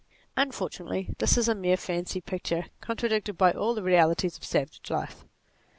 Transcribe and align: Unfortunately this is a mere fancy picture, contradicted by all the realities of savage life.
Unfortunately 0.35 1.13
this 1.19 1.37
is 1.37 1.47
a 1.47 1.53
mere 1.53 1.77
fancy 1.77 2.21
picture, 2.21 2.65
contradicted 2.79 3.37
by 3.37 3.51
all 3.51 3.75
the 3.75 3.83
realities 3.83 4.35
of 4.35 4.43
savage 4.43 4.89
life. 4.89 5.25